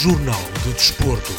[0.00, 1.32] Jornal do Desporto.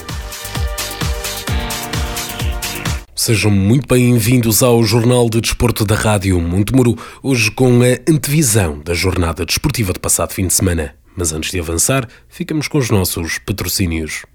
[3.15, 8.93] Sejam muito bem-vindos ao Jornal de Desporto da Rádio Montemuro, hoje com a antevisão da
[8.93, 10.93] jornada desportiva de passado fim de semana.
[11.15, 14.25] Mas antes de avançar, ficamos com os nossos patrocínios.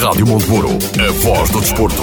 [0.00, 2.02] Rádio Montemuro, a voz do desporto.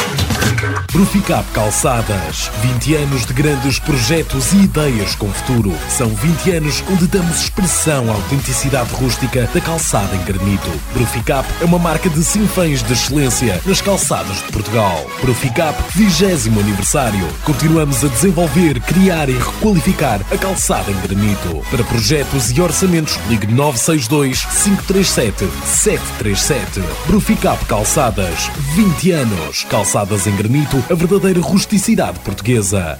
[0.91, 2.51] Bruficap Calçadas.
[2.61, 5.73] 20 anos de grandes projetos e ideias com futuro.
[5.89, 10.69] São 20 anos onde damos expressão à autenticidade rústica da calçada em granito.
[10.93, 15.03] Bruficap é uma marca de sinfãs de excelência nas calçadas de Portugal.
[15.21, 17.27] Bruficap 20 aniversário.
[17.43, 21.61] Continuamos a desenvolver, criar e requalificar a calçada em granito.
[21.71, 26.81] Para projetos e orçamentos, ligue 962 537 737.
[27.07, 28.51] Bruficap Calçadas.
[28.75, 29.63] 20 anos.
[29.63, 30.50] Calçadas em granito,
[30.89, 32.99] a verdadeira rusticidade portuguesa.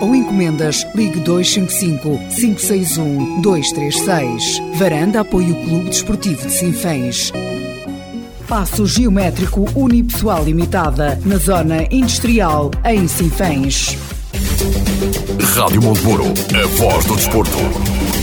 [0.00, 4.62] ou encomendas, ligue 255 561 236.
[4.74, 7.32] Varanda apoia o Clube Desportivo de Sinfãs.
[8.48, 13.96] Passo Geométrico Unipessoal Limitada, na Zona Industrial, em Sinfãs.
[15.54, 18.19] Rádio Montemuro, a voz do desporto.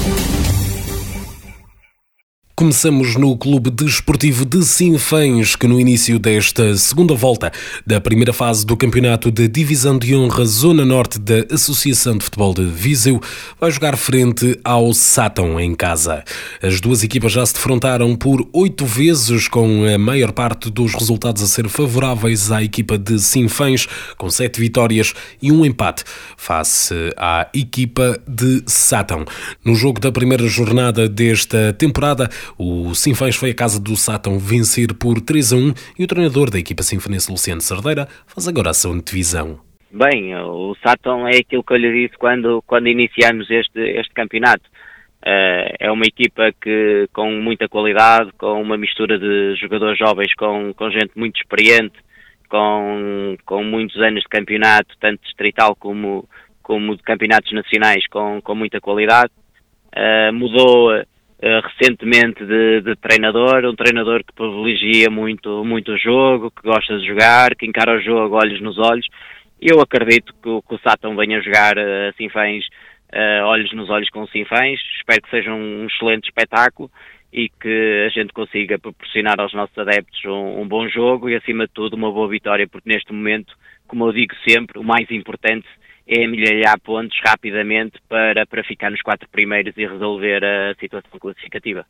[2.59, 7.51] Começamos no Clube Desportivo de Sinfãs, que no início desta segunda volta
[7.85, 12.55] da primeira fase do campeonato da Divisão de Honra Zona Norte da Associação de Futebol
[12.55, 13.21] de Viseu
[13.61, 16.23] vai jogar frente ao Sátão em casa.
[16.59, 21.43] As duas equipas já se defrontaram por oito vezes, com a maior parte dos resultados
[21.43, 26.03] a ser favoráveis à equipa de Sinfãs, com sete vitórias e um empate
[26.35, 29.25] face à equipa de Sátão.
[29.63, 32.27] No jogo da primeira jornada desta temporada,
[32.57, 36.49] o Sinfãs foi à casa do Sátão vencer por 3 a 1 e o treinador
[36.49, 39.59] da equipa sinfonense Luciano Cerdeira faz agora a sua divisão.
[39.91, 44.63] Bem, o Sátão é aquilo que eu lhe disse quando, quando iniciamos este, este campeonato.
[45.25, 50.73] Uh, é uma equipa que com muita qualidade, com uma mistura de jogadores jovens, com,
[50.73, 51.95] com gente muito experiente,
[52.49, 56.27] com, com muitos anos de campeonato, tanto distrital como,
[56.61, 59.31] como de campeonatos nacionais, com, com muita qualidade.
[59.95, 60.91] Uh, mudou
[61.41, 66.97] uh, recentemente de, de, treinador, um treinador que privilegia muito, muito o jogo, que gosta
[66.97, 69.07] de jogar, que encara o jogo olhos nos olhos.
[69.59, 72.63] Eu acredito que, que o Sátão venha jogar uh, Sinfãs
[73.13, 74.79] uh, olhos nos olhos com Sinfãs.
[74.97, 76.89] Espero que seja um, um excelente espetáculo
[77.31, 81.67] e que a gente consiga proporcionar aos nossos adeptos um, um, bom jogo e, acima
[81.67, 83.53] de tudo, uma boa vitória, porque neste momento,
[83.87, 85.77] como eu digo sempre, o mais importante é
[86.09, 91.85] amelhar pontos rapidamente para, para ficar nos quatro primeiros e resolver a situação classificativa.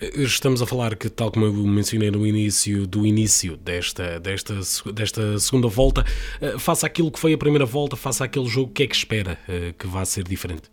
[0.00, 4.54] Estamos a falar que, tal como eu mencionei no início do início desta, desta,
[4.92, 6.04] desta segunda volta,
[6.40, 8.94] eh, faça aquilo que foi a primeira volta, faça aquele jogo, o que é que
[8.94, 10.68] espera eh, que vá ser diferente?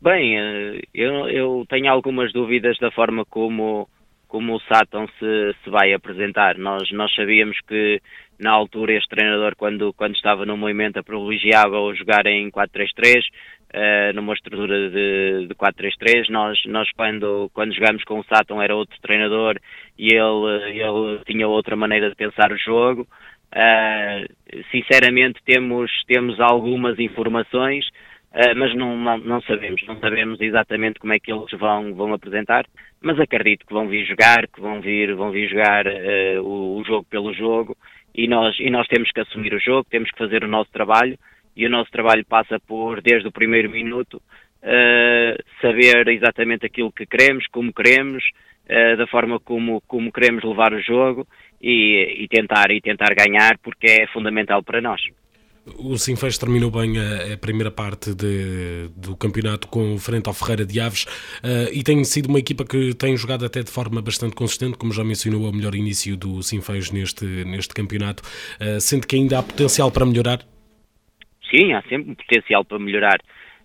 [0.00, 3.88] Bem, eh, eu, eu tenho algumas dúvidas da forma como,
[4.36, 6.58] como o Sátão se, se vai apresentar.
[6.58, 8.02] Nós, nós sabíamos que
[8.38, 13.22] na altura este treinador quando, quando estava no movimento privilegiava o jogar em 4-3-3 uh,
[13.72, 18.76] eh, numa estrutura de, de 4-3-3 nós, nós quando, quando jogámos com o Sátão era
[18.76, 19.58] outro treinador
[19.98, 23.08] e ele, ele tinha outra maneira de pensar o jogo
[23.54, 27.86] uh, sinceramente temos, temos algumas informações
[28.56, 32.66] mas não, não, não, sabemos, não sabemos exatamente como é que eles vão, vão apresentar,
[33.00, 36.84] mas acredito que vão vir jogar, que vão vir, vão vir jogar uh, o, o,
[36.84, 37.76] jogo pelo jogo
[38.14, 41.18] e nós, e nós temos que assumir o jogo, temos que fazer o nosso trabalho
[41.56, 44.20] e o nosso trabalho passa por, desde o primeiro minuto,
[44.62, 48.22] uh, saber exatamente aquilo que queremos, como queremos,
[48.68, 51.26] uh, da forma como, como queremos levar o jogo
[51.62, 55.00] e, e, tentar, e tentar ganhar, porque é fundamental para nós.
[55.74, 60.64] O Sinfãs terminou bem a, a primeira parte de, do campeonato com frente ao Ferreira
[60.64, 61.02] de Aves
[61.42, 64.92] uh, e tem sido uma equipa que tem jogado até de forma bastante consistente, como
[64.92, 68.22] já mencionou, o melhor início do Sinfãs neste, neste campeonato.
[68.60, 70.38] Uh, sente que ainda há potencial para melhorar?
[71.50, 73.18] Sim, há sempre potencial para melhorar.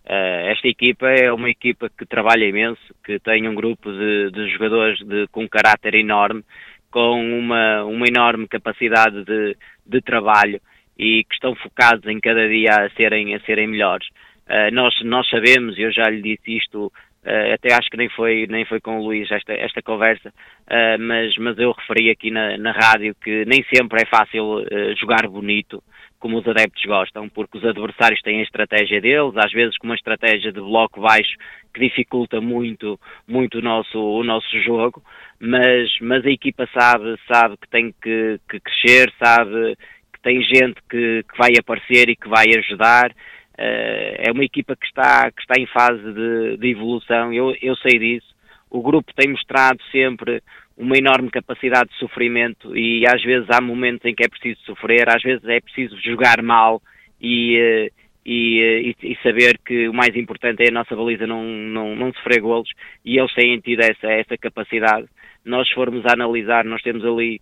[0.04, 4.50] Uh, esta equipa é uma equipa que trabalha imenso, que tem um grupo de, de
[4.54, 6.44] jogadores de, com um caráter enorme,
[6.90, 9.56] com uma, uma enorme capacidade de,
[9.86, 10.60] de trabalho
[10.98, 14.08] e que estão focados em cada dia a serem, a serem melhores.
[14.48, 18.46] Uh, nós, nós sabemos, eu já lhe disse isto, uh, até acho que nem foi,
[18.50, 22.58] nem foi com o Luís esta, esta conversa, uh, mas, mas eu referi aqui na,
[22.58, 24.66] na rádio que nem sempre é fácil
[25.00, 25.82] jogar bonito,
[26.20, 29.96] como os adeptos gostam, porque os adversários têm a estratégia deles, às vezes com uma
[29.96, 31.36] estratégia de bloco baixo
[31.74, 35.02] que dificulta muito, muito o nosso, o nosso jogo,
[35.40, 39.76] mas, mas a equipa sabe, sabe que tem que, que crescer, sabe
[40.22, 43.12] tem gente que, que vai aparecer e que vai ajudar.
[43.58, 47.76] Uh, é uma equipa que está, que está em fase de, de evolução, eu, eu
[47.78, 48.32] sei disso.
[48.70, 50.42] O grupo tem mostrado sempre
[50.78, 55.08] uma enorme capacidade de sofrimento e às vezes há momentos em que é preciso sofrer,
[55.10, 56.82] às vezes é preciso jogar mal
[57.22, 57.90] e, eh,
[58.26, 62.14] eh, e, e saber que o mais importante é a nossa baliza não, não, não
[62.14, 62.70] sofrer golos
[63.06, 65.08] e eles têm tido essa, essa capacidade.
[65.46, 67.40] Nós formos a analisar, nós temos ali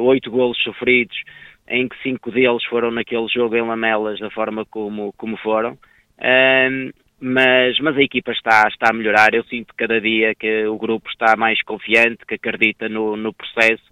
[0.00, 1.16] oito uh, golos sofridos,
[1.68, 5.78] em que cinco deles foram naquele jogo em Lamelas da forma como, como foram.
[6.20, 9.34] Um, mas, mas a equipa está, está a melhorar.
[9.34, 13.82] Eu sinto cada dia que o grupo está mais confiante, que acredita no, no processo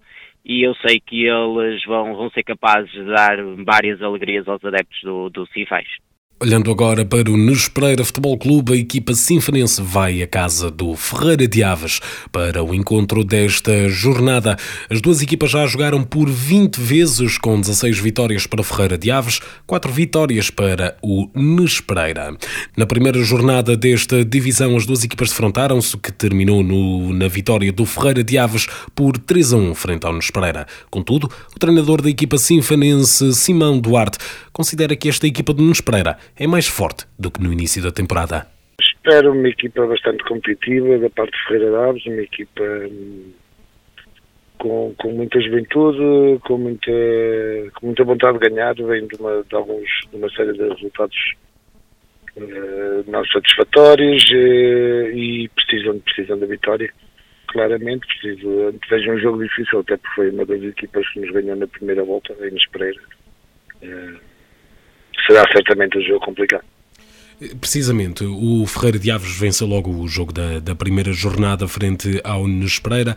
[0.47, 3.35] e eu sei que eles vão, vão ser capazes de dar
[3.65, 5.89] várias alegrias aos adeptos do, do Cifais.
[6.39, 11.47] Olhando agora para o Nespreira Futebol Clube, a equipa sinfonense vai à casa do Ferreira
[11.47, 11.99] de Aves
[12.31, 14.55] para o encontro desta jornada.
[14.87, 19.39] As duas equipas já jogaram por 20 vezes, com 16 vitórias para Ferreira de Aves,
[19.65, 22.37] 4 vitórias para o Nespreira.
[22.77, 27.83] Na primeira jornada desta divisão, as duas equipas defrontaram-se, que terminou no, na vitória do
[27.83, 30.67] Ferreira de Aves por 3 a 1 frente ao Nespreira.
[30.91, 34.19] Contudo, o treinador da equipa sinfonense, Simão Duarte,
[34.53, 38.47] considera que esta equipa do Nespreira é mais forte do que no início da temporada.
[38.79, 43.31] Espero uma equipa bastante competitiva da parte de Ferreira Daves, uma equipa hum,
[44.57, 46.91] com, com muita juventude, com muita,
[47.75, 51.17] com muita vontade de ganhar, vem de, uma, de, alguns, de uma série de resultados
[52.37, 56.91] uh, não satisfatórios uh, e precisam, precisam da vitória.
[57.47, 61.55] Claramente, preciso, vejo um jogo difícil, até porque foi uma das equipas que nos ganhou
[61.55, 62.99] na primeira volta, em Espereira.
[63.81, 64.26] Uh,
[65.25, 66.63] será certamente um jogo complicado.
[67.61, 72.47] Precisamente, o Ferreira de Aves vence logo o jogo da, da primeira jornada frente ao
[72.47, 73.15] Nunes Pereira.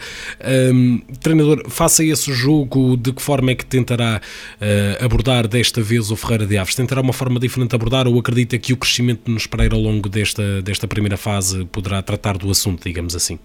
[0.74, 6.10] Um, treinador, faça esse jogo, de que forma é que tentará uh, abordar desta vez
[6.10, 6.74] o Ferreira de Aves?
[6.74, 9.80] Tentará uma forma diferente de abordar ou acredita que o crescimento de Nunes Pereira ao
[9.80, 13.38] longo desta, desta primeira fase poderá tratar do assunto, digamos assim?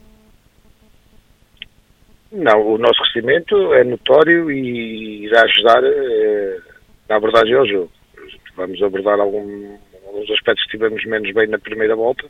[2.33, 6.61] Não, o nosso crescimento é notório e irá ajudar uh,
[7.07, 7.94] na abordagem ao jogo
[8.55, 9.77] vamos abordar algum,
[10.07, 12.25] alguns aspectos que tivemos menos bem na primeira volta,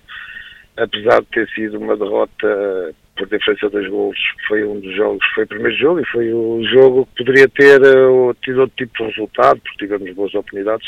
[0.78, 5.46] apesar de ter sido uma derrota por diferença dos gols, foi um dos jogos, foi
[5.46, 9.10] o primeiro jogo e foi o jogo que poderia ter uh, tido outro tipo de
[9.10, 10.88] resultado, porque tivemos boas oportunidades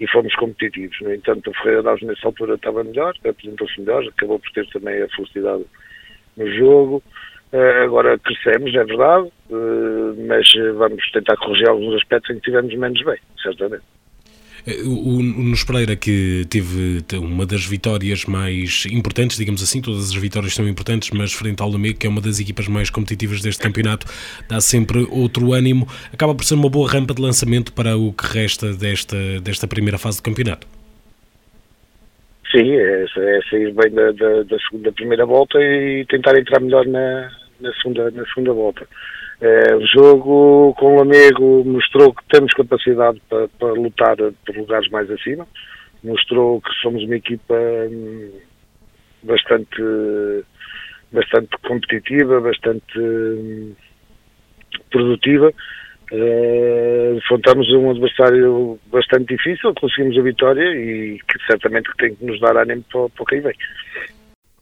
[0.00, 1.00] e fomos competitivos.
[1.00, 5.02] No entanto, o Ferreira Daves nessa altura estava melhor, apresentou-se melhor, acabou por ter também
[5.02, 5.64] a felicidade
[6.36, 7.02] no jogo.
[7.52, 12.74] Uh, agora crescemos, é verdade, uh, mas vamos tentar corrigir alguns aspectos em que tivemos
[12.74, 13.84] menos bem, certamente.
[14.84, 20.14] O, o Nunes Pereira, que teve uma das vitórias mais importantes, digamos assim, todas as
[20.14, 23.62] vitórias são importantes, mas frente ao Lamego, que é uma das equipas mais competitivas deste
[23.62, 24.06] campeonato,
[24.48, 28.26] dá sempre outro ânimo, acaba por ser uma boa rampa de lançamento para o que
[28.26, 30.66] resta desta, desta primeira fase do campeonato.
[32.52, 36.86] Sim, é, é sair bem da, da, da, segunda, primeira volta e tentar entrar melhor
[36.86, 38.86] na, na, segunda, na segunda volta.
[39.42, 44.88] É, o jogo com o amigo mostrou que temos capacidade para, para, lutar por lugares
[44.90, 45.48] mais acima,
[46.04, 48.30] mostrou que somos uma equipa hum,
[49.24, 49.82] bastante,
[51.10, 53.74] bastante competitiva, bastante hum,
[54.92, 55.52] produtiva.
[56.12, 57.18] Uh,
[57.78, 62.84] um adversário bastante difícil, conseguimos a vitória e que certamente tem que nos dar ânimo
[62.92, 63.54] para, para quem vem.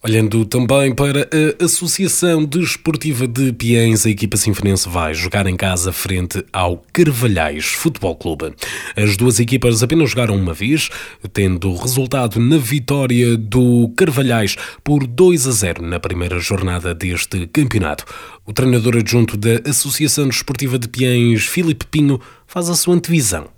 [0.03, 5.93] Olhando também para a Associação Desportiva de Piens, a equipa sinfonense vai jogar em casa
[5.93, 8.51] frente ao Carvalhais Futebol Clube.
[8.97, 10.89] As duas equipas apenas jogaram uma vez,
[11.31, 18.03] tendo resultado na vitória do Carvalhais por 2 a 0 na primeira jornada deste campeonato.
[18.43, 23.51] O treinador adjunto da Associação Desportiva de Piens, Filipe Pinho, faz a sua antevisão.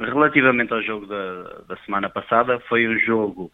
[0.00, 3.52] Relativamente ao jogo da, da semana passada, foi um jogo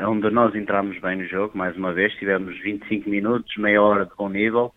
[0.00, 4.14] onde nós entramos bem no jogo, mais uma vez, tivemos 25 minutos, meia hora de
[4.16, 4.72] bom nível,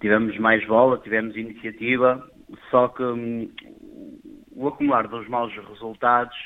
[0.00, 2.22] tivemos mais bola, tivemos iniciativa,
[2.70, 3.50] só que hum,
[4.54, 6.36] o acumular dos maus resultados,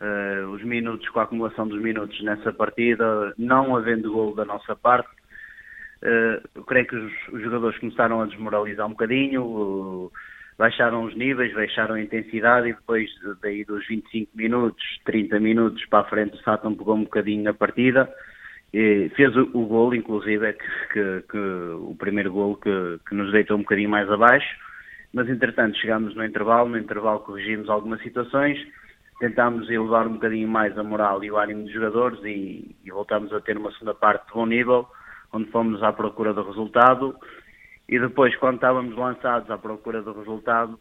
[0.00, 4.74] uh, os minutos, com a acumulação dos minutos nessa partida, não havendo gol da nossa
[4.74, 5.08] parte,
[6.02, 10.12] uh, eu creio que os, os, jogadores começaram a desmoralizar um bocadinho, uh,
[10.58, 13.10] baixaram os níveis, baixaram a intensidade e depois
[13.42, 17.52] daí dos 25 minutos, 30 minutos para a frente o Sátão pegou um bocadinho na
[17.52, 18.08] partida
[18.72, 23.30] e fez o, o gol, inclusive, que, que, que, o primeiro gol que, que nos
[23.32, 24.48] deitou um bocadinho mais abaixo,
[25.12, 28.58] mas entretanto chegámos no intervalo, no intervalo corrigimos algumas situações,
[29.18, 33.32] tentámos elevar um bocadinho mais a moral e o ânimo dos jogadores e, e voltámos
[33.32, 34.86] a ter uma segunda parte de bom nível,
[35.32, 37.14] onde fomos à procura do resultado
[37.88, 40.78] e depois, quando estávamos lançados à procura do resultado,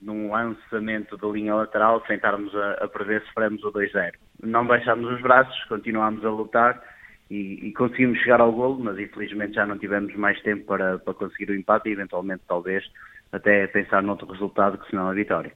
[0.00, 4.12] num lançamento da linha lateral, sem estarmos a, a prever, sofremos o 2-0.
[4.42, 6.82] Não baixámos os braços, continuámos a lutar
[7.30, 11.14] e, e, conseguimos chegar ao golo, mas infelizmente já não tivemos mais tempo para, para
[11.14, 12.84] conseguir o empate e eventualmente, talvez,
[13.32, 15.52] até pensar noutro resultado que senão a vitória.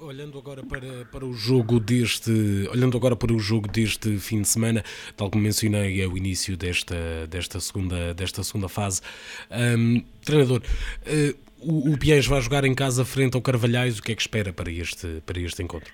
[0.00, 2.30] Olhando agora para, para o jogo deste,
[2.70, 4.82] olhando agora para o jogo deste fim de semana,
[5.16, 9.02] tal como mencionei ao início desta, desta, segunda, desta segunda fase,
[9.50, 14.14] um, treinador, uh, o, o vai jogar em casa frente ao Carvalhais, o que é
[14.14, 15.92] que espera para este, para este encontro?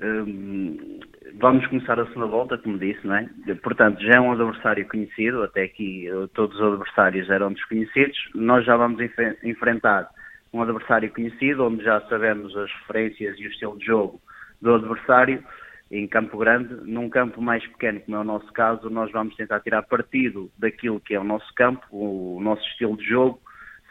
[0.00, 1.00] Um,
[1.38, 3.28] vamos começar a segunda volta, como disse, não é?
[3.62, 8.64] Portanto, já é um adversário conhecido, até aqui eh, todos os adversários eram desconhecidos, nós
[8.64, 8.98] já vamos
[9.44, 10.08] enfrentar
[10.52, 14.20] um adversário conhecido, onde já sabemos as referências e o estilo de jogo
[14.60, 15.42] do adversário,
[15.90, 19.60] em Campo Grande, num campo mais pequeno, como é o nosso caso, nós vamos tentar
[19.60, 23.40] tirar partido daquilo que é o nosso campo, o nosso estilo de jogo,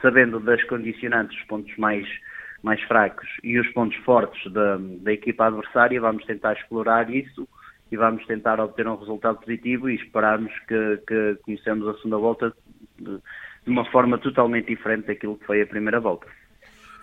[0.02, 2.08] sabendo das condicionantes, os pontos mais,
[2.62, 7.48] mais fracos e os pontos fortes da, da equipa adversária, vamos tentar explorar isso
[7.92, 12.54] e vamos tentar obter um resultado positivo e esperarmos que, que conhecemos a segunda volta
[13.00, 13.18] de,
[13.66, 16.28] de uma forma totalmente diferente daquilo que foi a primeira volta.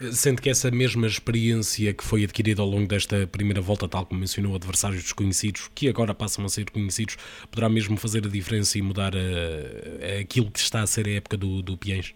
[0.00, 4.20] Sente que essa mesma experiência que foi adquirida ao longo desta primeira volta, tal como
[4.20, 7.16] mencionou, adversários desconhecidos, que agora passam a ser conhecidos,
[7.50, 11.36] poderá mesmo fazer a diferença e mudar a aquilo que está a ser a época
[11.36, 12.12] do, do Piens?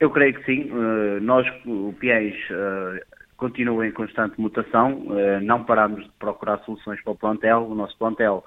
[0.00, 0.70] Eu creio que sim.
[0.70, 3.00] Uh, nós, o Piens, uh,
[3.36, 5.06] continua em constante mutação.
[5.42, 7.68] Não paramos de procurar soluções para o plantel.
[7.70, 8.44] O nosso plantel,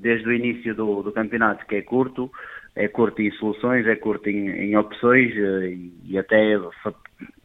[0.00, 2.30] desde o início do, do campeonato, que é curto,
[2.76, 6.56] é curto em soluções, é curto em, em opções e, e até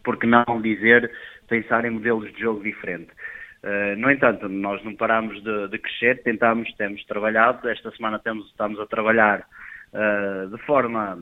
[0.03, 1.11] por que não dizer,
[1.47, 3.09] pensar em modelos de jogo diferente.
[3.63, 8.45] Uh, no entanto, nós não paramos de, de, crescer, tentamos, temos trabalhado, esta semana temos,
[8.47, 9.47] estamos a trabalhar
[9.93, 11.17] uh, de forma,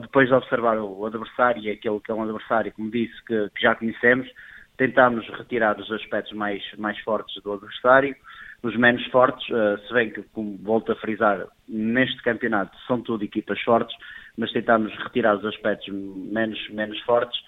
[0.00, 3.60] depois de observar o adversário e aquele que é um adversário, como disse, que, que
[3.60, 4.28] já conhecemos,
[4.76, 8.14] tentamos retirar os aspectos mais, mais fortes do adversário,
[8.62, 13.60] os menos fortes, se bem que, como volto a frisar, neste campeonato são tudo equipas
[13.62, 13.94] fortes,
[14.36, 17.38] mas tentamos retirar os aspectos menos, menos fortes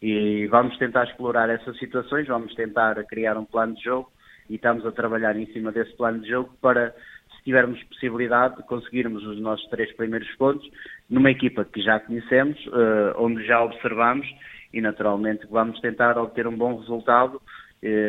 [0.00, 4.10] e vamos tentar explorar essas situações, vamos tentar criar um plano de jogo
[4.48, 6.94] e estamos a trabalhar em cima desse plano de jogo para,
[7.36, 10.68] se tivermos possibilidade, de conseguirmos os nossos três primeiros pontos
[11.10, 14.26] numa equipa que já conhecemos, uh, onde já observamos
[14.72, 17.40] e naturalmente vamos tentar obter um bom resultado,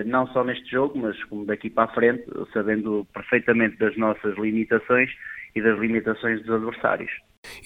[0.05, 2.23] não só neste jogo, mas como daqui para a frente,
[2.53, 5.09] sabendo perfeitamente das nossas limitações
[5.55, 7.11] e das limitações dos adversários.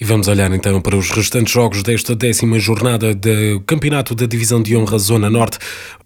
[0.00, 4.62] E vamos olhar então para os restantes jogos desta décima jornada do Campeonato da Divisão
[4.62, 5.58] de Honra Zona Norte.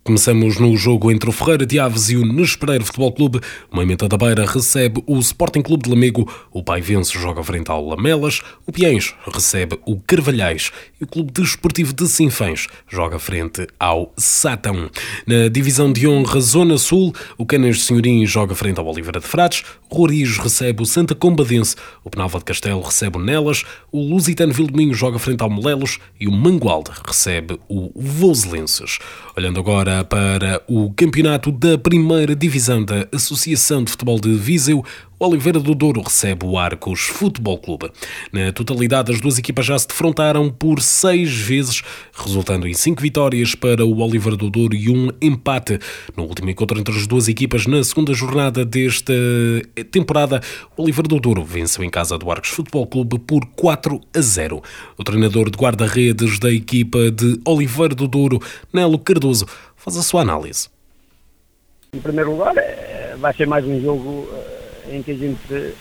[0.08, 3.42] Começamos no jogo entre o Ferreira de Aves e o Nespereiro Futebol Clube.
[3.70, 6.26] O Moimenta da Beira recebe o Sporting Clube de Lamego.
[6.50, 8.40] O Pai Vence joga frente ao Lamelas.
[8.66, 10.72] O Piens recebe o Carvalhais.
[10.98, 14.90] E o Clube Desportivo de Sinfãs joga frente ao Satão.
[15.26, 19.62] Na Divisão de Honra Zona Sul, o Canas Senhorim joga frente ao Oliveira de Frades.
[19.90, 21.76] O Roriz recebe o Santa Combadense.
[22.02, 23.62] O Penalva de Castelo recebe o Nelas.
[23.92, 25.98] O Lusitano Vildominho joga frente ao Molelos.
[26.18, 28.98] E o Mangualde recebe o Voselenses.
[29.38, 34.84] Olhando agora para o campeonato da primeira divisão da Associação de Futebol de Viseu.
[35.20, 37.90] Oliveira do Douro recebe o Arcos Futebol Clube.
[38.32, 41.82] Na totalidade, as duas equipas já se defrontaram por seis vezes,
[42.12, 45.80] resultando em cinco vitórias para o Oliveira do Douro e um empate.
[46.16, 49.12] No último encontro entre as duas equipas, na segunda jornada desta
[49.90, 50.40] temporada,
[50.76, 54.62] o Oliveira do Douro venceu em casa do Arcos Futebol Clube por 4 a 0.
[54.96, 58.40] O treinador de guarda-redes da equipa de Oliveira do Douro,
[58.72, 59.46] Nelo Cardoso,
[59.76, 60.68] faz a sua análise.
[61.92, 64.57] Em primeiro lugar, é, vai ser mais um jogo eh,
[64.90, 65.74] em que a gente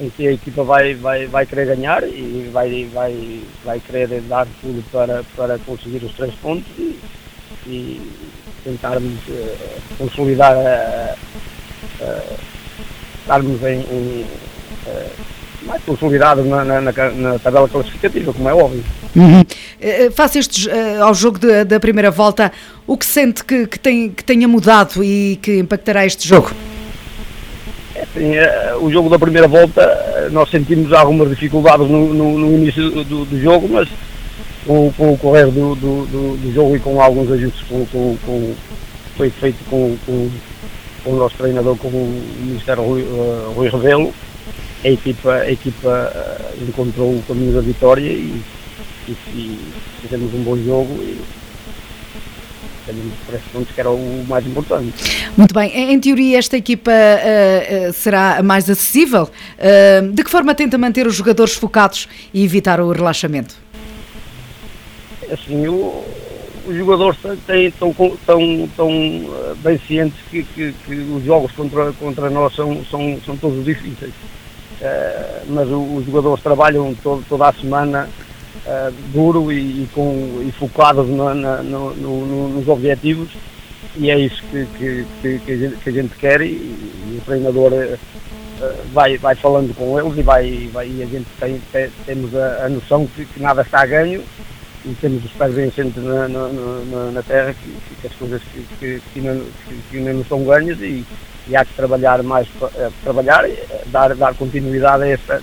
[0.00, 4.46] em que a equipa vai, vai, vai querer ganhar e vai, vai, vai querer dar
[4.60, 6.98] tudo para, para conseguir os três pontos e,
[7.66, 8.00] e
[8.64, 9.56] tentarmos uh,
[9.98, 11.16] consolidar, uh,
[12.00, 12.36] uh,
[13.20, 14.26] estarmos em, em
[15.66, 18.84] mais consolidados na, na, na, tabela classificativa, como é óbvio.
[19.14, 19.44] Uhum.
[20.12, 20.68] Face este,
[21.00, 22.50] ao jogo de, da primeira volta,
[22.84, 26.50] o que sente que, que, tem, que tenha mudado e que impactará este jogo?
[28.12, 32.90] Sim, é, o jogo da primeira volta nós sentimos algumas dificuldades no, no, no início
[33.04, 33.88] do, do, jogo, mas
[34.66, 38.54] com, com o correr do, do, do, jogo e com alguns ajustes com, com, com
[39.16, 40.30] foi feito com, com,
[41.04, 44.12] com, o nosso treinador, com o Ministério Rui, uh, Rui Revelo,
[44.84, 48.42] a equipa, a equipa uh, encontrou o caminho da vitória e,
[49.08, 49.58] e, e
[50.00, 50.94] fizemos um bom jogo.
[51.02, 51.20] E,
[52.84, 54.92] três pontos que era o mais importante.
[55.36, 59.28] Muito bem, em teoria esta equipa uh, será mais acessível.
[59.58, 63.54] Uh, de que forma tenta manter os jogadores focados e evitar o relaxamento?
[65.30, 66.04] Assim, o,
[66.66, 67.94] os jogadores têm, estão,
[68.26, 68.90] tão tão
[69.62, 74.12] bem cientes que, que, que, os jogos contra, contra nós são, são, são todos difíceis.
[74.80, 78.08] Uh, mas os jogadores trabalham todo, toda a semana
[78.66, 83.30] uh, duro e, e, com, e focado no, no, no, nos objetivos
[83.96, 85.04] e é isso que, que,
[85.44, 87.98] que, a, gente, que a, gente, quer e, e o treinador uh,
[88.92, 92.66] vai, vai falando com eles e, vai, vai, e a gente tem, tem temos a,
[92.66, 94.22] a noção que, que, nada está a ganho
[94.84, 98.42] e temos os pés bem assentes na, na, na, na, terra que, que as coisas
[98.42, 99.44] que, que, que, ainda,
[99.90, 101.04] que, ainda não são ganhas e,
[101.48, 102.48] e há que trabalhar mais,
[103.02, 103.44] trabalhar,
[103.86, 105.42] dar, dar continuidade a esta,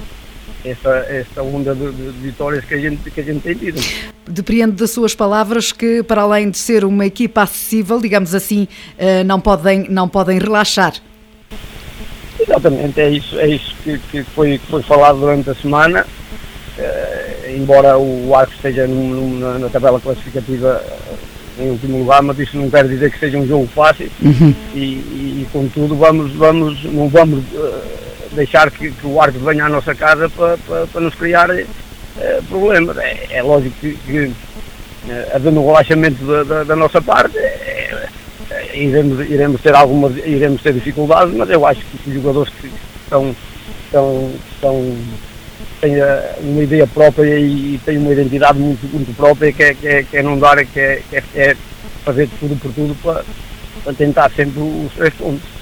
[0.66, 3.82] essa, essa onda de, de, vitórias que a, gente, que a gente tem tido.
[4.28, 9.24] Depreendo das suas palavras que, para além de ser uma equipa acessível, digamos assim, eh,
[9.24, 10.94] não podem, não podem relaxar.
[12.40, 16.06] Exatamente, é isso, é isso que, que foi, que foi falado durante a semana.
[16.78, 22.56] Uh, embora o Arco esteja na, na, tabela classificativa uh, em último lugar, mas isso
[22.56, 24.54] não quer dizer que seja um jogo fácil uhum.
[24.74, 28.09] e, e, e, contudo vamos, vamos, não vamos uh,
[28.40, 31.66] deixar que, que, o árbitro venha à nossa casa para, para, para nos criar eh,
[32.48, 32.98] problemas.
[32.98, 34.32] É, é, lógico que, que
[35.10, 38.08] eh, havendo um relaxamento da, da, da nossa parte, é,
[38.50, 42.72] é, iremos, iremos ter algumas iremos ter dificuldades, mas eu acho que os jogadores que
[43.04, 43.36] estão,
[43.86, 44.98] estão, estão
[45.82, 45.96] têm
[46.42, 50.18] uma ideia própria e têm uma identidade muito, muito própria que é, que é, que
[50.18, 51.56] é não dar, que é, que é
[52.04, 53.24] fazer tudo por tudo para,
[53.84, 55.59] para tentar sempre os três pontos.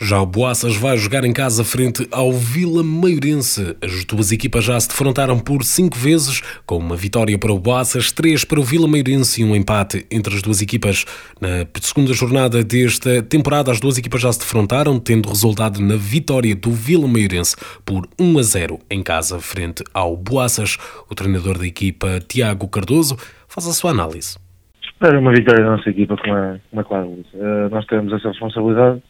[0.00, 3.76] Já o Boaças vai jogar em casa frente ao Vila Maiorense.
[3.80, 8.10] As duas equipas já se defrontaram por cinco vezes, com uma vitória para o Boaças,
[8.10, 11.04] três para o Vila Maiorense e um empate entre as duas equipas.
[11.40, 16.56] Na segunda jornada desta temporada, as duas equipas já se defrontaram, tendo resultado na vitória
[16.56, 17.54] do Vila Maiorense
[17.84, 20.76] por 1 a 0 em casa frente ao Boaças.
[21.08, 24.36] O treinador da equipa, Tiago Cardoso, faz a sua análise.
[24.82, 27.06] Espero uma vitória da nossa equipa, como é, como é claro.
[27.32, 29.00] Uh, nós temos essa responsabilidade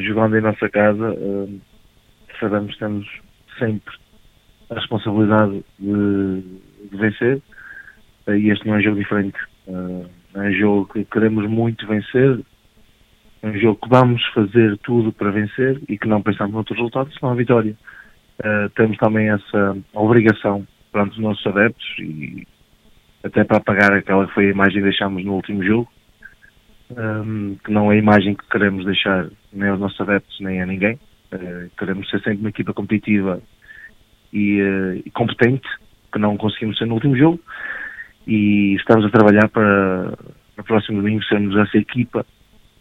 [0.00, 1.60] jogando em nossa casa, uh,
[2.40, 3.20] sabemos que temos
[3.58, 3.94] sempre
[4.70, 6.42] a responsabilidade de,
[6.90, 7.42] de vencer
[8.26, 9.38] uh, e este não é um jogo diferente.
[10.34, 12.40] é um jogo que queremos muito vencer,
[13.42, 17.14] é um jogo que vamos fazer tudo para vencer e que não pensamos noutros resultados,
[17.14, 17.76] senão a vitória.
[18.74, 22.46] temos também essa obrigação perante os nossos adeptos e
[23.24, 25.88] até para apagar aquela que foi a imagem que deixámos no último jogo,
[26.90, 30.66] um, que não é a imagem que queremos deixar nem aos nossos adeptos nem a
[30.66, 30.98] ninguém.
[31.32, 33.40] Uh, queremos ser sempre uma equipa competitiva
[34.32, 35.68] e, uh, e, competente,
[36.12, 37.40] que não conseguimos ser no último jogo,
[38.26, 40.16] e estamos a trabalhar para
[40.56, 42.24] no próximo domingo sermos essa equipa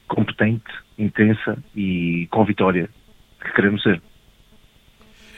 [0.08, 2.90] competente, intensa e com vitória
[3.42, 4.02] que queremos ser.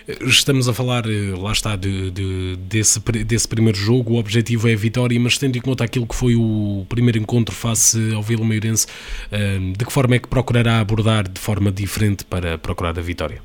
[0.08, 4.74] Estamos a falar, eh, lá está, de, de, desse, desse primeiro jogo, o objetivo é
[4.74, 8.46] a vitória, mas tendo em conta aquilo que foi o primeiro encontro face ao Vila
[8.46, 8.86] Meirense,
[9.32, 13.42] eh, de que forma é que procurará abordar de forma diferente para procurar a vitória?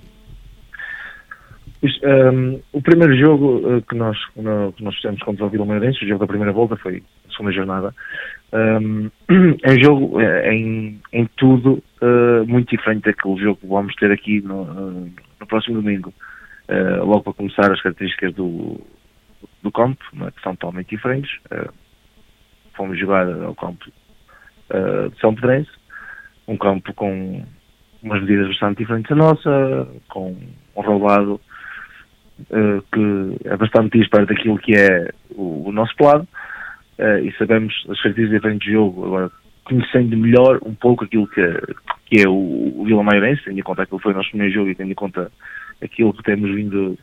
[1.82, 6.08] Um, o primeiro jogo uh, que, nós, que nós fizemos contra o Vila Meirense, o
[6.08, 7.94] jogo da primeira volta, foi a segunda jornada.
[8.52, 9.10] Um,
[9.64, 11.82] é um jogo em, em tudo
[12.46, 16.12] muito diferente daquele jogo que vamos ter aqui no, no próximo domingo.
[17.02, 18.80] Logo para começar, as características do,
[19.62, 20.30] do campo, é?
[20.30, 21.30] que são totalmente diferentes.
[22.74, 23.84] fomos jogar ao campo
[25.10, 25.70] de São Pedrense,
[26.46, 27.44] um campo com
[28.02, 30.36] umas medidas bastante diferentes da nossa, com
[30.76, 30.82] um
[32.50, 36.26] uh, que é bastante disparo daquilo que é o, o nosso plano
[36.98, 39.30] uh, e sabemos as características diferentes do jogo, agora
[39.64, 41.42] conhecendo melhor um pouco aquilo que,
[42.06, 44.70] que é o, o Vila Maiorense, tendo em conta que foi o nosso primeiro jogo
[44.70, 45.30] e tendo em conta
[45.82, 46.98] aquilo que temos vindo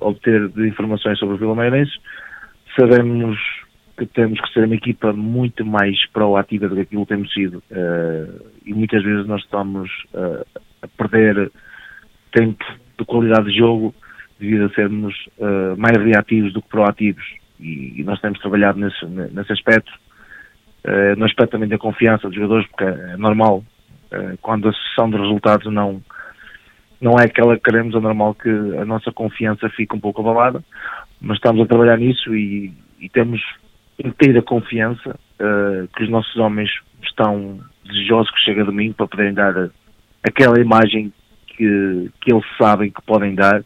[0.00, 1.92] a obter de informações sobre o Vila Maiorense,
[2.76, 3.38] sabemos
[3.96, 7.62] que temos que ser uma equipa muito mais proativa do que aquilo que temos sido
[7.70, 10.44] uh, e muitas vezes nós estamos uh,
[10.82, 11.50] a perder
[12.32, 12.64] tempo
[12.98, 13.94] de qualidade de jogo
[14.38, 17.24] devido a sermos uh, mais reativos do que proativos.
[17.58, 19.90] E, e, nós temos trabalhado nesse, nesse aspecto.
[21.16, 23.64] No aspecto também da confiança dos jogadores porque é normal
[24.40, 26.00] quando a sessão de resultados não
[27.00, 30.64] não é aquela que queremos, é normal que a nossa confiança fique um pouco abalada,
[31.20, 33.40] mas estamos a trabalhar nisso e, e temos
[33.98, 36.70] inteira confiança uh, que os nossos homens
[37.02, 39.70] estão desejosos que chegue domingo para poderem dar
[40.22, 41.12] aquela imagem
[41.46, 43.62] que, que eles sabem que podem dar,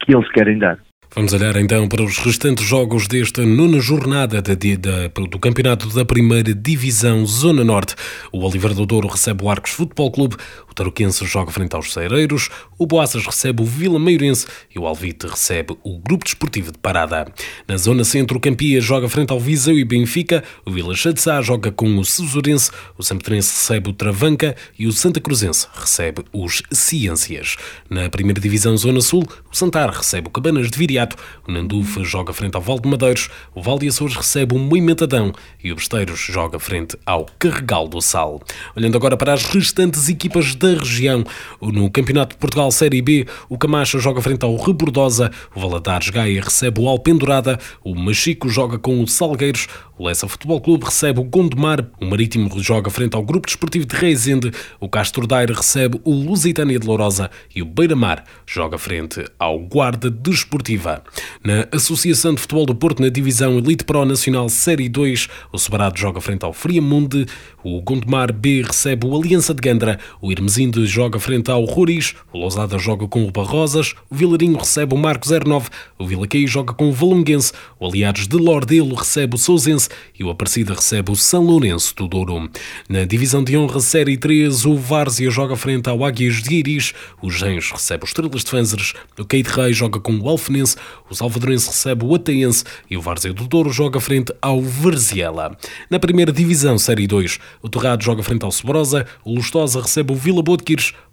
[0.00, 0.78] que eles querem dar.
[1.12, 6.04] Vamos olhar então para os restantes jogos desta nona jornada da, da, do Campeonato da
[6.04, 7.96] Primeira Divisão Zona Norte.
[8.30, 10.36] O Oliveira do Douro recebe o Arcos Futebol Clube,
[10.70, 15.26] o Tarouquense joga frente aos Cereiros, o Boaças recebe o Vila Meirense e o Alvite
[15.26, 17.26] recebe o Grupo Desportivo de Parada.
[17.66, 21.72] Na Zona Centro, o Campia joga frente ao Viseu e Benfica, o Vila Chadessá joga
[21.72, 27.56] com o Cesurense, o Sampedrense recebe o Travanca e o Santa Cruzense recebe os Ciências.
[27.90, 31.16] Na Primeira Divisão Zona Sul, o Santar recebe o Cabanas de Viriato,
[31.48, 35.32] o Nandufa joga frente ao Val de Madeiros, o Val de Açores recebe o Moimentadão
[35.62, 38.40] e o Besteiros joga frente ao Carregal do Sal.
[38.76, 41.24] Olhando agora para as restantes equipas da região.
[41.60, 46.42] No Campeonato de Portugal Série B, o Camacha joga frente ao Rebordosa, o Valadares Gaia
[46.42, 49.68] recebe o Alpendurada, o Machico joga com o Salgueiros,
[50.00, 53.94] o Lessa Futebol Clube recebe o Gondomar, o Marítimo joga frente ao Grupo Desportivo de
[53.94, 59.58] Reisende, o Castro Daire recebe o Lusitânia de Lourosa e o Beira-Mar joga frente ao
[59.58, 61.04] Guarda Desportiva.
[61.44, 65.98] Na Associação de Futebol do Porto, na Divisão Elite Pro Nacional Série 2, o Separado
[65.98, 67.26] joga frente ao Friamunde,
[67.62, 72.38] o Gondomar B recebe o Aliança de Gandra, o Irmesinde joga frente ao Roriz, o
[72.38, 76.72] Lousada joga com o Barrosas, o Vilarinho recebe o Marco 09, o Vila Caí joga
[76.72, 81.16] com o Valonguense, o Aliados de Lordelo recebe o Sousense e o Aparecida recebe o
[81.16, 82.50] São Lourenço do Douro.
[82.88, 87.30] Na Divisão de Honra Série 3, o Várzea joga frente ao Águias de Iris, o
[87.30, 90.76] Gens recebe o Estrelas de Fanzeres, o Keite Rei joga com o Alfenense,
[91.08, 95.56] o Salvadorense recebe o Ataense e o Várzea do Douro joga frente ao Varziela.
[95.88, 100.16] Na primeira Divisão Série 2, o Torrado joga frente ao Sobrosa, o Lustosa recebe o
[100.16, 100.58] Vila Boa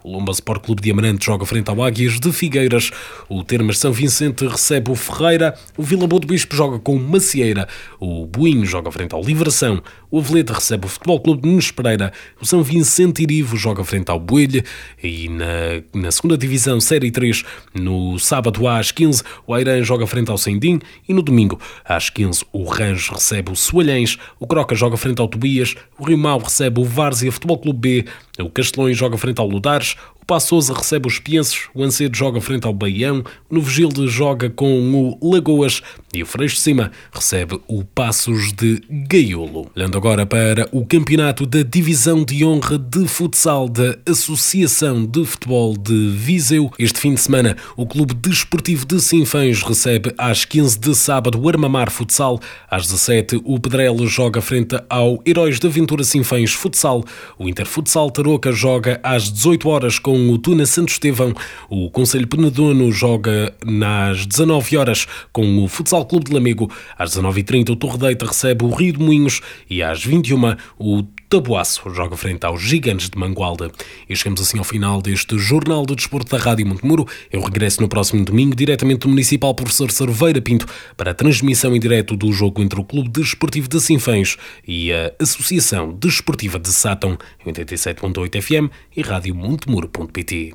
[0.07, 2.91] o Lomba Sport Clube de Amarante joga frente ao Águias de Figueiras,
[3.27, 7.67] o Termas São Vicente recebe o Ferreira, o Vila Boa Bispo joga com o Macieira,
[7.99, 12.11] o Boinho joga frente ao Livração, o Aveleta recebe o Futebol Clube de Nunes Pereira,
[12.41, 14.63] o São Vicente Irivo joga frente ao Boelho
[15.01, 15.45] e na,
[15.93, 20.79] na segunda Divisão Série 3, no sábado às 15, o Airan joga frente ao Sendim
[21.07, 25.27] e no domingo às 15 o Range recebe o Soalhães, o Croca joga frente ao
[25.27, 29.47] Tobias, o Rio Mau recebe o Várzea Futebol Clube B, o Castelões joga frente ao
[29.47, 29.95] Ludares,
[30.27, 33.69] Passosa recebe os Pienses, o Ancedo joga frente ao Baião, o Novo
[34.07, 35.81] joga com o Lagoas
[36.13, 39.71] e o Freixo de Cima recebe o Passos de Gaiolo.
[39.73, 45.77] Olhando agora para o campeonato da Divisão de Honra de Futsal da Associação de Futebol
[45.77, 46.73] de Viseu.
[46.77, 51.47] Este fim de semana, o Clube Desportivo de Sinfãs recebe às 15 de sábado o
[51.47, 52.37] Armamar Futsal.
[52.69, 57.05] Às 17, o Pedrelo joga frente ao Heróis da Aventura Sinfãs Futsal.
[57.39, 61.31] O Interfutsal Tarouca joga às 18 horas com com o Tuna Santo Estevão.
[61.69, 66.71] O Conselho Penedono joga nas 19 horas com o Futsal Clube de Lamego.
[66.97, 72.15] Às 19h30 o Torredeita recebe o Rio de Moinhos e às 21 o Tabuaço joga
[72.15, 73.69] frente aos Gigantes de Mangualda.
[74.07, 77.05] E chegamos assim ao final deste Jornal do Desporto da Rádio Montemuro.
[77.31, 81.79] Eu regresso no próximo domingo diretamente do Municipal Professor Cerveira Pinto para a transmissão em
[81.79, 87.17] direto do jogo entre o Clube Desportivo de Sinfãs e a Associação Desportiva de Sátão,
[87.45, 90.53] 87.8 FM e Rádio Montemuro.pt.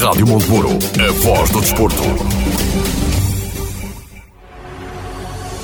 [0.00, 2.02] Rádio Montemuro, a voz do desporto.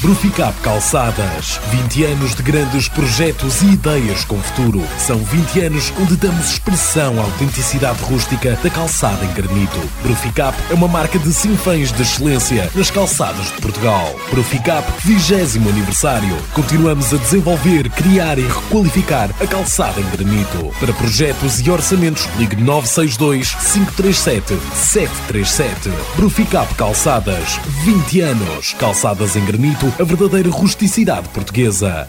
[0.00, 1.60] Bruficap Calçadas.
[1.70, 4.82] 20 anos de grandes projetos e ideias com futuro.
[4.98, 9.78] São 20 anos onde damos expressão à autenticidade rústica da calçada em granito.
[10.02, 14.14] Bruficap é uma marca de sinfãs de excelência nas calçadas de Portugal.
[14.30, 16.36] Bruficap 20 aniversário.
[16.54, 20.72] Continuamos a desenvolver, criar e requalificar a calçada em granito.
[20.80, 25.90] Para projetos e orçamentos, ligue 962 537 737.
[26.16, 27.60] Bruficap Calçadas.
[27.84, 28.74] 20 anos.
[28.78, 32.08] Calçadas em granito a verdadeira rusticidade portuguesa.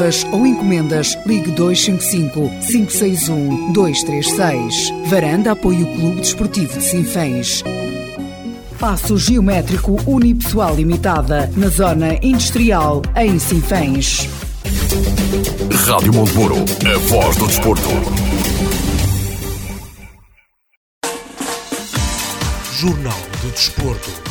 [0.01, 4.93] reservas ou encomendas, ligue 255 561 236.
[5.05, 7.63] Varanda apoia o Clube Desportivo de Sinfãs.
[8.79, 14.27] Passo Geométrico Unipessoal Limitada, na Zona Industrial, em Sinfãs.
[15.85, 17.89] Rádio Monteburo, a voz do desporto.
[22.73, 24.30] Jornal do Desporto.